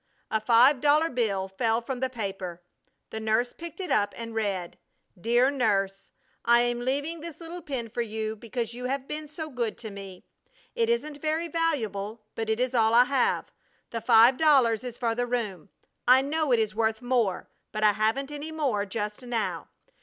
[0.31, 2.63] A five dollar bill fell from the paper.
[3.11, 4.79] The nurse picked it up and read:
[5.15, 6.09] DEAR NURSE,
[6.43, 9.91] I am leaving this little pin for you because you have been so good to
[9.91, 10.25] me.
[10.73, 13.51] It isn't very valuable, but it is all I have.
[13.91, 15.69] The five dollars is for the room.
[16.07, 19.67] I know it is worth more, but I haven't any more just now.